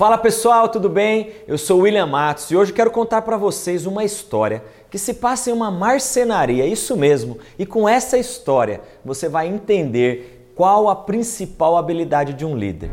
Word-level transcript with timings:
Fala 0.00 0.16
pessoal, 0.16 0.66
tudo 0.70 0.88
bem? 0.88 1.30
Eu 1.46 1.58
sou 1.58 1.80
William 1.80 2.06
Matos 2.06 2.50
e 2.50 2.56
hoje 2.56 2.72
quero 2.72 2.90
contar 2.90 3.20
para 3.20 3.36
vocês 3.36 3.84
uma 3.84 4.02
história 4.02 4.64
que 4.90 4.96
se 4.96 5.12
passa 5.12 5.50
em 5.50 5.52
uma 5.52 5.70
marcenaria, 5.70 6.64
isso 6.64 6.96
mesmo. 6.96 7.36
E 7.58 7.66
com 7.66 7.86
essa 7.86 8.16
história 8.16 8.80
você 9.04 9.28
vai 9.28 9.46
entender 9.46 10.50
qual 10.56 10.88
a 10.88 10.96
principal 10.96 11.76
habilidade 11.76 12.32
de 12.32 12.46
um 12.46 12.56
líder. 12.56 12.90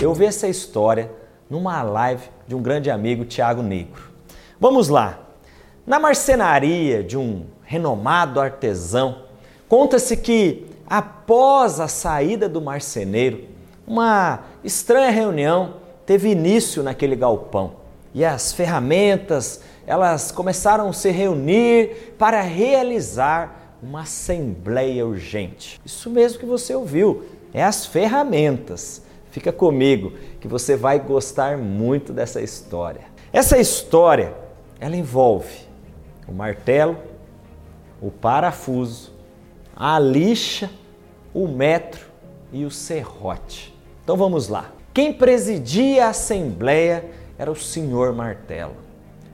Eu 0.00 0.14
vi 0.14 0.24
essa 0.24 0.48
história 0.48 1.10
numa 1.50 1.82
live 1.82 2.30
de 2.46 2.54
um 2.54 2.62
grande 2.62 2.90
amigo, 2.90 3.26
Tiago 3.26 3.60
Negro. 3.60 4.10
Vamos 4.58 4.88
lá. 4.88 5.18
Na 5.86 6.00
marcenaria 6.00 7.04
de 7.04 7.18
um 7.18 7.44
renomado 7.62 8.40
artesão, 8.40 9.24
conta-se 9.68 10.16
que 10.16 10.66
após 10.88 11.80
a 11.80 11.88
saída 11.88 12.48
do 12.48 12.60
marceneiro, 12.60 13.44
uma 13.86 14.40
estranha 14.64 15.10
reunião 15.10 15.74
teve 16.06 16.30
início 16.30 16.82
naquele 16.82 17.14
galpão. 17.14 17.72
E 18.14 18.24
as 18.24 18.52
ferramentas, 18.52 19.60
elas 19.86 20.32
começaram 20.32 20.88
a 20.88 20.92
se 20.92 21.10
reunir 21.10 22.14
para 22.18 22.40
realizar 22.40 23.76
uma 23.82 24.02
assembleia 24.02 25.06
urgente. 25.06 25.80
Isso 25.84 26.10
mesmo 26.10 26.38
que 26.38 26.46
você 26.46 26.74
ouviu, 26.74 27.24
é 27.52 27.62
as 27.62 27.86
ferramentas. 27.86 29.02
Fica 29.30 29.52
comigo 29.52 30.12
que 30.40 30.48
você 30.48 30.76
vai 30.76 30.98
gostar 30.98 31.58
muito 31.58 32.12
dessa 32.12 32.40
história. 32.40 33.02
Essa 33.32 33.58
história, 33.58 34.34
ela 34.80 34.96
envolve 34.96 35.68
o 36.26 36.32
martelo, 36.32 36.96
o 38.00 38.10
parafuso, 38.10 39.12
a 39.80 39.96
lixa, 40.00 40.68
o 41.32 41.46
metro 41.46 42.06
e 42.52 42.64
o 42.64 42.70
serrote. 42.70 43.72
Então 44.02 44.16
vamos 44.16 44.48
lá. 44.48 44.72
Quem 44.92 45.12
presidia 45.12 46.06
a 46.06 46.08
assembleia 46.08 47.04
era 47.38 47.48
o 47.48 47.54
senhor 47.54 48.12
Martelo. 48.12 48.74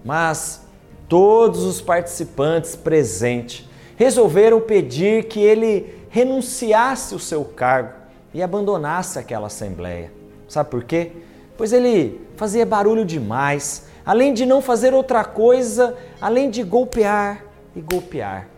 Mas 0.04 0.66
todos 1.08 1.64
os 1.64 1.80
participantes 1.80 2.76
presentes 2.76 3.66
resolveram 3.96 4.60
pedir 4.60 5.24
que 5.24 5.40
ele 5.40 6.06
renunciasse 6.10 7.14
o 7.14 7.18
seu 7.18 7.42
cargo 7.42 7.94
e 8.34 8.42
abandonasse 8.42 9.18
aquela 9.18 9.46
assembleia. 9.46 10.12
Sabe 10.46 10.68
por 10.68 10.84
quê? 10.84 11.12
Pois 11.56 11.72
ele 11.72 12.20
fazia 12.36 12.66
barulho 12.66 13.04
demais, 13.04 13.86
além 14.04 14.34
de 14.34 14.44
não 14.44 14.60
fazer 14.60 14.92
outra 14.92 15.24
coisa 15.24 15.96
além 16.20 16.50
de 16.50 16.62
golpear 16.62 17.46
e 17.74 17.80
golpear. 17.80 18.53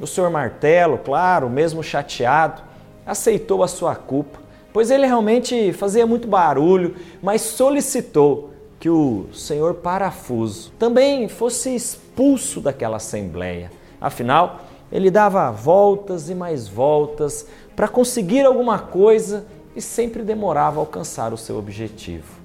O 0.00 0.06
senhor 0.06 0.30
Martelo, 0.30 0.98
claro, 0.98 1.48
mesmo 1.48 1.82
chateado, 1.82 2.62
aceitou 3.06 3.62
a 3.62 3.68
sua 3.68 3.94
culpa, 3.94 4.38
pois 4.72 4.90
ele 4.90 5.06
realmente 5.06 5.72
fazia 5.72 6.06
muito 6.06 6.26
barulho, 6.26 6.96
mas 7.22 7.42
solicitou 7.42 8.50
que 8.80 8.88
o 8.90 9.26
senhor 9.32 9.74
Parafuso 9.74 10.72
também 10.78 11.28
fosse 11.28 11.74
expulso 11.74 12.60
daquela 12.60 12.96
assembleia. 12.96 13.70
Afinal, 14.00 14.60
ele 14.90 15.10
dava 15.10 15.50
voltas 15.50 16.28
e 16.28 16.34
mais 16.34 16.66
voltas 16.66 17.46
para 17.76 17.86
conseguir 17.86 18.44
alguma 18.44 18.78
coisa 18.78 19.46
e 19.74 19.80
sempre 19.80 20.22
demorava 20.22 20.80
a 20.80 20.82
alcançar 20.82 21.32
o 21.32 21.36
seu 21.38 21.58
objetivo. 21.58 22.40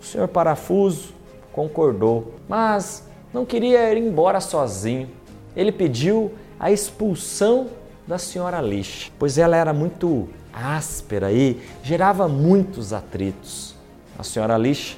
O 0.00 0.04
senhor 0.04 0.28
Parafuso 0.28 1.12
concordou, 1.52 2.34
mas 2.48 3.06
não 3.32 3.44
queria 3.44 3.92
ir 3.92 3.98
embora 3.98 4.40
sozinho. 4.40 5.10
Ele 5.56 5.72
pediu 5.72 6.32
a 6.58 6.70
expulsão 6.70 7.68
da 8.06 8.18
senhora 8.18 8.60
Lixa, 8.60 9.10
pois 9.18 9.38
ela 9.38 9.56
era 9.56 9.72
muito 9.72 10.28
áspera 10.52 11.32
e 11.32 11.60
gerava 11.82 12.28
muitos 12.28 12.92
atritos. 12.92 13.74
A 14.18 14.22
senhora 14.22 14.56
Lixa 14.56 14.96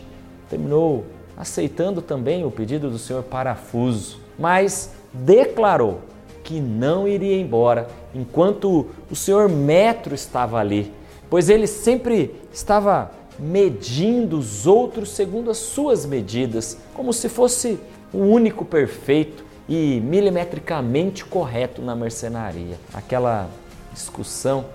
terminou 0.49 1.05
aceitando 1.37 2.01
também 2.01 2.45
o 2.45 2.51
pedido 2.51 2.91
do 2.91 2.99
senhor 2.99 3.23
Parafuso, 3.23 4.21
mas 4.39 4.93
declarou 5.13 6.01
que 6.43 6.61
não 6.61 7.09
iria 7.09 7.41
embora 7.41 7.89
enquanto 8.15 8.87
o 9.11 9.17
senhor 9.17 9.49
Metro 9.49 10.15
estava 10.15 10.59
ali, 10.59 10.93
pois 11.31 11.49
ele 11.49 11.67
sempre 11.67 12.35
estava 12.53 13.11
medindo 13.39 14.39
os 14.39 14.67
outros 14.67 15.11
segundo 15.11 15.51
as 15.51 15.59
suas 15.59 16.07
medidas, 16.07 16.79
como 16.93 17.13
se 17.13 17.29
fosse 17.29 17.79
o 18.13 18.19
único 18.19 18.65
perfeito 18.65 19.44
e 19.69 20.01
milimetricamente 20.01 21.25
correto 21.25 21.81
na 21.83 21.95
mercenaria. 21.95 22.79
Aquela 22.93 23.49
discussão, 23.93 24.67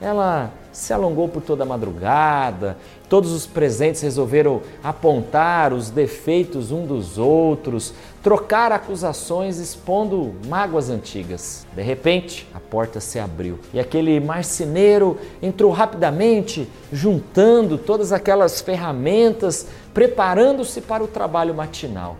ela 0.00 0.52
se 0.72 0.92
alongou 0.92 1.26
por 1.26 1.40
toda 1.40 1.62
a 1.62 1.66
madrugada, 1.66 2.76
todos 3.08 3.32
os 3.32 3.46
presentes 3.46 4.02
resolveram 4.02 4.60
apontar 4.84 5.72
os 5.72 5.88
defeitos 5.88 6.70
um 6.70 6.84
dos 6.84 7.16
outros, 7.16 7.94
trocar 8.22 8.72
acusações 8.72 9.56
expondo 9.56 10.34
mágoas 10.46 10.90
antigas. 10.90 11.66
De 11.74 11.80
repente, 11.80 12.46
a 12.52 12.60
porta 12.60 13.00
se 13.00 13.18
abriu 13.18 13.58
e 13.72 13.80
aquele 13.80 14.20
marceneiro 14.20 15.18
entrou 15.40 15.70
rapidamente, 15.72 16.68
juntando 16.92 17.78
todas 17.78 18.12
aquelas 18.12 18.60
ferramentas, 18.60 19.66
preparando-se 19.94 20.82
para 20.82 21.02
o 21.02 21.08
trabalho 21.08 21.54
matinal. 21.54 22.18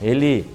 Ele 0.00 0.48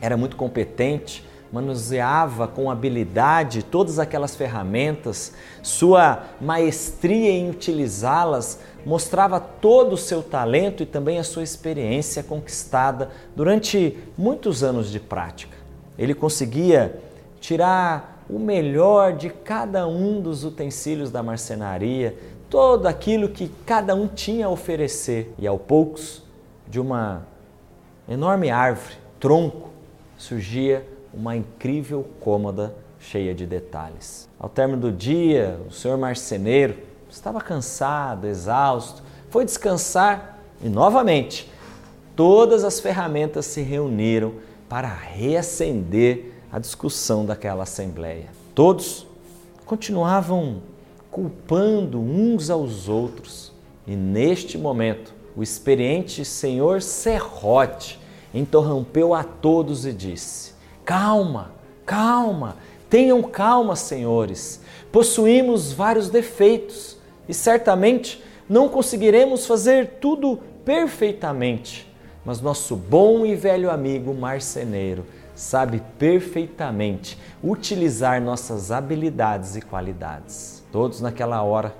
era 0.00 0.16
muito 0.16 0.36
competente, 0.36 1.24
manuseava 1.52 2.46
com 2.46 2.70
habilidade 2.70 3.62
todas 3.64 3.98
aquelas 3.98 4.36
ferramentas, 4.36 5.32
sua 5.62 6.24
maestria 6.40 7.30
em 7.30 7.50
utilizá-las 7.50 8.60
mostrava 8.84 9.38
todo 9.40 9.92
o 9.92 9.96
seu 9.96 10.22
talento 10.22 10.82
e 10.82 10.86
também 10.86 11.18
a 11.18 11.24
sua 11.24 11.42
experiência 11.42 12.22
conquistada 12.22 13.10
durante 13.36 13.98
muitos 14.16 14.62
anos 14.62 14.90
de 14.90 15.00
prática. 15.00 15.56
Ele 15.98 16.14
conseguia 16.14 16.98
tirar 17.40 18.24
o 18.28 18.38
melhor 18.38 19.14
de 19.14 19.28
cada 19.28 19.86
um 19.86 20.20
dos 20.20 20.44
utensílios 20.44 21.10
da 21.10 21.22
marcenaria, 21.22 22.16
todo 22.48 22.86
aquilo 22.86 23.28
que 23.28 23.50
cada 23.66 23.94
um 23.94 24.06
tinha 24.06 24.46
a 24.46 24.50
oferecer, 24.50 25.32
e 25.38 25.46
ao 25.46 25.58
poucos, 25.58 26.22
de 26.68 26.80
uma 26.80 27.26
enorme 28.08 28.50
árvore, 28.50 28.94
tronco, 29.18 29.70
surgia 30.20 30.86
uma 31.14 31.34
incrível 31.34 32.06
cômoda 32.20 32.74
cheia 32.98 33.34
de 33.34 33.46
detalhes. 33.46 34.28
Ao 34.38 34.50
término 34.50 34.78
do 34.78 34.92
dia, 34.92 35.58
o 35.66 35.72
senhor 35.72 35.96
marceneiro 35.96 36.76
estava 37.10 37.40
cansado, 37.40 38.26
exausto, 38.26 39.02
foi 39.30 39.46
descansar 39.46 40.38
e 40.62 40.68
novamente 40.68 41.50
todas 42.14 42.64
as 42.64 42.78
ferramentas 42.78 43.46
se 43.46 43.62
reuniram 43.62 44.34
para 44.68 44.88
reacender 44.88 46.34
a 46.52 46.58
discussão 46.58 47.24
daquela 47.24 47.62
assembleia. 47.62 48.26
Todos 48.54 49.06
continuavam 49.64 50.60
culpando 51.10 51.98
uns 51.98 52.50
aos 52.50 52.88
outros 52.88 53.52
e 53.86 53.96
neste 53.96 54.58
momento 54.58 55.14
o 55.34 55.42
experiente 55.42 56.26
senhor 56.26 56.82
Serrote 56.82 57.98
interrompeu 58.32 59.14
a 59.14 59.22
todos 59.24 59.86
e 59.86 59.92
disse: 59.92 60.54
Calma, 60.84 61.52
calma, 61.84 62.56
tenham 62.88 63.22
calma, 63.22 63.76
senhores. 63.76 64.60
Possuímos 64.92 65.72
vários 65.72 66.08
defeitos 66.08 66.96
e 67.28 67.34
certamente 67.34 68.22
não 68.48 68.68
conseguiremos 68.68 69.46
fazer 69.46 69.98
tudo 70.00 70.40
perfeitamente, 70.64 71.90
mas 72.24 72.40
nosso 72.40 72.74
bom 72.74 73.24
e 73.24 73.34
velho 73.36 73.70
amigo 73.70 74.12
marceneiro 74.12 75.06
sabe 75.34 75.82
perfeitamente 75.98 77.18
utilizar 77.42 78.20
nossas 78.20 78.70
habilidades 78.70 79.56
e 79.56 79.62
qualidades. 79.62 80.62
Todos 80.70 81.00
naquela 81.00 81.42
hora 81.42 81.74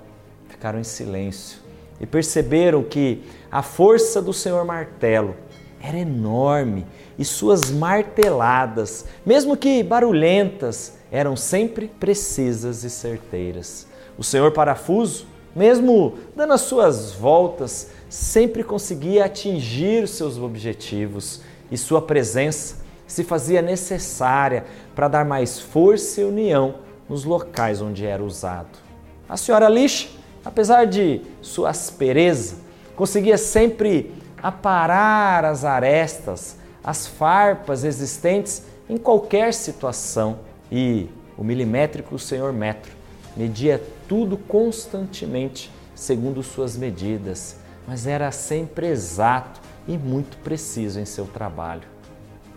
ficaram 0.47 0.79
em 0.79 0.83
silêncio 0.83 1.59
e 1.99 2.05
perceberam 2.05 2.83
que 2.83 3.23
a 3.51 3.61
força 3.61 4.21
do 4.21 4.33
Senhor 4.33 4.65
Martelo 4.65 5.35
era 5.81 5.97
enorme 5.97 6.85
e 7.17 7.25
suas 7.25 7.71
marteladas, 7.71 9.05
mesmo 9.25 9.57
que 9.57 9.81
barulhentas, 9.83 10.93
eram 11.11 11.35
sempre 11.35 11.87
precisas 11.99 12.83
e 12.83 12.89
certeiras. 12.89 13.87
O 14.17 14.23
senhor 14.23 14.51
parafuso, 14.51 15.25
mesmo 15.55 16.17
dando 16.35 16.53
as 16.53 16.61
suas 16.61 17.11
voltas, 17.13 17.89
sempre 18.09 18.63
conseguia 18.63 19.25
atingir 19.25 20.07
seus 20.07 20.37
objetivos 20.37 21.41
e 21.71 21.77
sua 21.77 22.01
presença 22.01 22.77
se 23.07 23.23
fazia 23.23 23.61
necessária 23.61 24.65
para 24.95 25.07
dar 25.09 25.25
mais 25.25 25.59
força 25.59 26.21
e 26.21 26.23
união 26.23 26.75
nos 27.09 27.25
locais 27.25 27.81
onde 27.81 28.05
era 28.05 28.23
usado. 28.23 28.79
A 29.27 29.35
senhora 29.35 29.67
Lixa, 29.67 30.07
apesar 30.45 30.85
de 30.85 31.21
sua 31.41 31.71
aspereza, 31.71 32.55
conseguia 32.95 33.37
sempre 33.37 34.13
aparar 34.41 35.45
as 35.45 35.63
arestas, 35.63 36.57
as 36.83 37.05
farpas 37.05 37.83
existentes 37.83 38.63
em 38.89 38.97
qualquer 38.97 39.53
situação. 39.53 40.39
E 40.71 41.09
o 41.37 41.43
milimétrico 41.43 42.17
Senhor 42.17 42.51
Metro 42.53 42.91
media 43.35 43.81
tudo 44.07 44.37
constantemente 44.37 45.71
segundo 45.95 46.41
suas 46.41 46.75
medidas, 46.75 47.57
mas 47.87 48.07
era 48.07 48.31
sempre 48.31 48.87
exato 48.87 49.61
e 49.87 49.97
muito 49.97 50.37
preciso 50.37 50.99
em 50.99 51.05
seu 51.05 51.25
trabalho. 51.25 51.87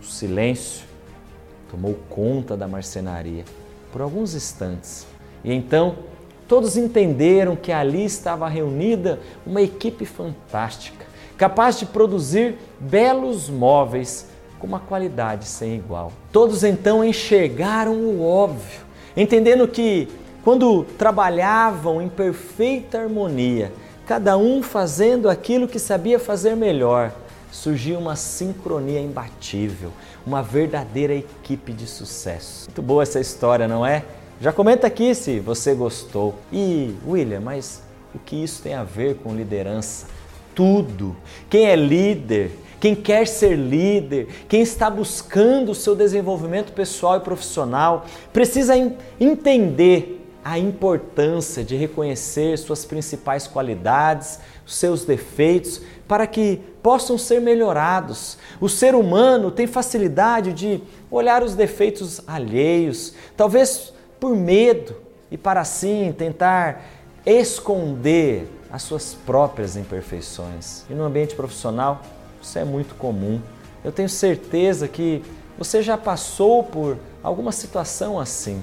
O 0.00 0.04
silêncio 0.04 0.84
tomou 1.70 1.94
conta 2.08 2.56
da 2.56 2.68
marcenaria 2.68 3.44
por 3.92 4.00
alguns 4.00 4.34
instantes 4.34 5.06
e 5.42 5.52
então 5.52 5.96
todos 6.46 6.76
entenderam 6.76 7.56
que 7.56 7.72
ali 7.72 8.04
estava 8.04 8.48
reunida 8.48 9.18
uma 9.46 9.62
equipe 9.62 10.04
fantástica, 10.04 11.06
capaz 11.36 11.78
de 11.78 11.86
produzir 11.86 12.56
belos 12.78 13.48
móveis 13.48 14.26
com 14.58 14.66
uma 14.66 14.80
qualidade 14.80 15.46
sem 15.46 15.74
igual. 15.74 16.12
Todos 16.32 16.64
então 16.64 17.04
enxergaram 17.04 17.94
o 17.94 18.24
óbvio, 18.24 18.80
entendendo 19.16 19.66
que 19.68 20.08
quando 20.42 20.84
trabalhavam 20.98 22.02
em 22.02 22.08
perfeita 22.08 23.00
harmonia, 23.00 23.72
cada 24.06 24.36
um 24.36 24.62
fazendo 24.62 25.28
aquilo 25.28 25.66
que 25.66 25.78
sabia 25.78 26.18
fazer 26.18 26.54
melhor, 26.54 27.12
surgiu 27.50 27.98
uma 27.98 28.16
sincronia 28.16 29.00
imbatível, 29.00 29.90
uma 30.26 30.42
verdadeira 30.42 31.14
equipe 31.14 31.72
de 31.72 31.86
sucesso. 31.86 32.66
Muito 32.66 32.82
boa 32.82 33.02
essa 33.02 33.20
história, 33.20 33.66
não 33.68 33.86
é? 33.86 34.04
Já 34.40 34.52
comenta 34.52 34.86
aqui 34.86 35.14
se 35.14 35.40
você 35.40 35.74
gostou. 35.74 36.34
E, 36.52 36.94
William, 37.06 37.40
mas 37.40 37.82
o 38.14 38.18
que 38.18 38.36
isso 38.42 38.60
tem 38.62 38.74
a 38.74 38.84
ver 38.84 39.16
com 39.16 39.34
liderança? 39.34 40.06
Tudo. 40.54 41.16
Quem 41.50 41.66
é 41.66 41.76
líder, 41.76 42.52
quem 42.80 42.94
quer 42.94 43.26
ser 43.26 43.56
líder, 43.56 44.28
quem 44.48 44.60
está 44.60 44.90
buscando 44.90 45.72
o 45.72 45.74
seu 45.74 45.96
desenvolvimento 45.96 46.72
pessoal 46.72 47.16
e 47.16 47.20
profissional, 47.20 48.04
precisa 48.32 48.74
entender 49.18 50.20
a 50.44 50.58
importância 50.58 51.64
de 51.64 51.74
reconhecer 51.74 52.58
suas 52.58 52.84
principais 52.84 53.46
qualidades, 53.46 54.38
seus 54.66 55.02
defeitos, 55.04 55.80
para 56.06 56.26
que 56.26 56.60
possam 56.82 57.16
ser 57.16 57.40
melhorados. 57.40 58.36
O 58.60 58.68
ser 58.68 58.94
humano 58.94 59.50
tem 59.50 59.66
facilidade 59.66 60.52
de 60.52 60.82
olhar 61.10 61.42
os 61.42 61.54
defeitos 61.54 62.20
alheios, 62.26 63.14
talvez 63.34 63.94
por 64.20 64.36
medo, 64.36 64.94
e 65.30 65.38
para 65.38 65.62
assim 65.62 66.14
tentar 66.16 66.84
esconder 67.24 68.46
as 68.74 68.82
suas 68.82 69.14
próprias 69.14 69.76
imperfeições. 69.76 70.82
E 70.90 70.94
no 70.94 71.04
ambiente 71.04 71.36
profissional, 71.36 72.02
isso 72.42 72.58
é 72.58 72.64
muito 72.64 72.96
comum. 72.96 73.40
Eu 73.84 73.92
tenho 73.92 74.08
certeza 74.08 74.88
que 74.88 75.22
você 75.56 75.80
já 75.80 75.96
passou 75.96 76.64
por 76.64 76.98
alguma 77.22 77.52
situação 77.52 78.18
assim. 78.18 78.60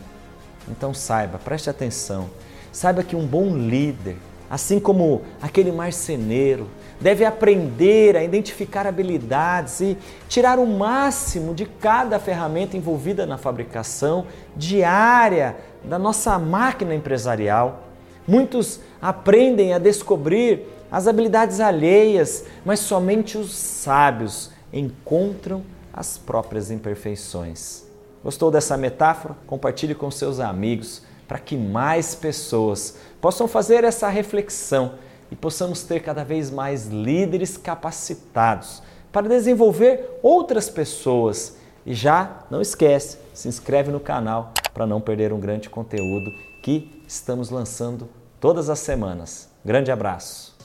Então 0.68 0.94
saiba, 0.94 1.38
preste 1.38 1.70
atenção. 1.70 2.30
Saiba 2.74 3.04
que 3.04 3.16
um 3.16 3.26
bom 3.26 3.56
líder, 3.56 4.18
assim 4.50 4.82
como 4.82 5.22
aquele 5.42 5.72
marceneiro, 5.72 6.68
deve 7.00 7.24
aprender 7.24 8.18
a 8.18 8.22
identificar 8.22 8.86
habilidades 8.86 9.80
e 9.80 9.98
tirar 10.28 10.60
o 10.60 10.68
máximo 10.68 11.56
de 11.56 11.66
cada 11.66 12.20
ferramenta 12.20 12.76
envolvida 12.76 13.26
na 13.26 13.38
fabricação 13.38 14.28
diária 14.58 15.56
da 15.86 15.98
nossa 15.98 16.38
máquina 16.38 16.94
empresarial. 16.94 17.91
Muitos 18.28 18.80
aprendem 19.02 19.74
a 19.74 19.80
descobrir 19.80 20.68
as 20.92 21.08
habilidades 21.08 21.60
alheias, 21.60 22.46
mas 22.66 22.80
somente 22.80 23.38
os 23.38 23.54
sábios 23.54 24.52
encontram 24.72 25.64
as 25.94 26.18
próprias 26.18 26.70
imperfeições. 26.70 27.84
Gostou 28.24 28.52
dessa 28.52 28.78
metáfora? 28.78 29.36
Compartilhe 29.48 29.96
com 29.96 30.12
seus 30.12 30.40
amigos 30.40 31.02
para 31.28 31.40
que 31.40 31.56
mais 31.56 32.14
pessoas 32.14 32.98
possam 33.20 33.48
fazer 33.48 33.84
essa 33.84 34.10
reflexão 34.10 34.96
e 35.32 35.36
possamos 35.36 35.82
ter 35.84 36.02
cada 36.02 36.24
vez 36.24 36.52
mais 36.52 36.88
líderes 36.88 37.58
capacitados 37.58 38.84
para 39.12 39.28
desenvolver 39.28 40.20
outras 40.22 40.70
pessoas. 40.70 41.56
E 41.86 41.94
já 41.94 42.46
não 42.52 42.62
esquece, 42.62 43.18
se 43.34 43.48
inscreve 43.48 43.92
no 43.92 44.00
canal 44.00 44.54
para 44.74 44.88
não 44.88 45.02
perder 45.02 45.34
um 45.34 45.40
grande 45.40 45.70
conteúdo 45.70 46.32
que 46.62 47.02
estamos 47.08 47.50
lançando 47.50 48.10
todas 48.40 48.70
as 48.70 48.80
semanas. 48.80 49.50
Grande 49.64 49.92
abraço. 49.92 50.58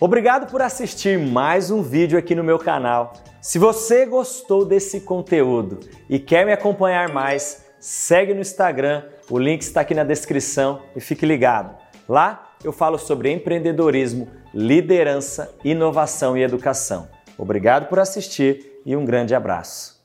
Obrigado 0.00 0.50
por 0.50 0.62
assistir 0.62 1.18
mais 1.18 1.70
um 1.70 1.82
vídeo 1.82 2.18
aqui 2.18 2.34
no 2.34 2.44
meu 2.44 2.58
canal. 2.58 3.14
Se 3.40 3.58
você 3.58 4.06
gostou 4.06 4.64
desse 4.64 5.00
conteúdo 5.00 5.80
e 6.08 6.18
quer 6.18 6.46
me 6.46 6.52
acompanhar 6.52 7.08
mais, 7.12 7.64
segue 7.80 8.32
no 8.32 8.40
Instagram, 8.40 9.04
o 9.28 9.38
link 9.38 9.62
está 9.62 9.80
aqui 9.80 9.94
na 9.94 10.04
descrição 10.04 10.82
e 10.94 11.00
fique 11.00 11.26
ligado. 11.26 11.74
Lá 12.08 12.52
eu 12.62 12.72
falo 12.72 12.98
sobre 12.98 13.32
empreendedorismo, 13.32 14.28
liderança, 14.54 15.52
inovação 15.64 16.36
e 16.36 16.42
educação. 16.42 17.08
Obrigado 17.36 17.88
por 17.88 17.98
assistir 17.98 18.80
e 18.84 18.96
um 18.96 19.04
grande 19.04 19.34
abraço. 19.34 19.97